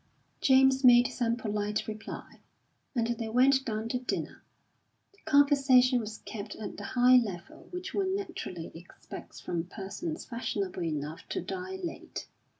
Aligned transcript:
James 0.41 0.83
made 0.83 1.05
some 1.13 1.35
polite 1.35 1.87
reply, 1.87 2.39
and 2.95 3.05
they 3.19 3.29
went 3.29 3.63
down 3.65 3.87
to 3.89 3.99
dinner. 3.99 4.43
The 5.13 5.19
conversation 5.25 5.99
was 5.99 6.23
kept 6.25 6.55
at 6.55 6.77
the 6.77 6.83
high 6.83 7.17
level 7.17 7.67
which 7.69 7.93
one 7.93 8.15
naturally 8.15 8.71
expects 8.73 9.39
from 9.39 9.65
persons 9.65 10.25
fashionable 10.25 10.83
enough 10.83 11.29
to 11.29 11.39
dine 11.39 11.81
late. 11.85 12.25